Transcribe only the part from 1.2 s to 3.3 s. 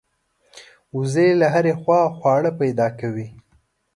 له هرې خوا خواړه پیدا کوي